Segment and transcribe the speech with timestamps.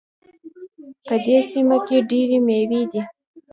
[1.05, 3.01] په دې سیمه کې ډېري میوې دي